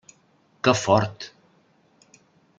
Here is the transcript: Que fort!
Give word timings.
Que 0.67 0.73
fort! 0.79 1.27